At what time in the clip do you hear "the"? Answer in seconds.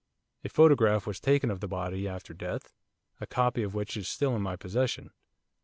1.59-1.67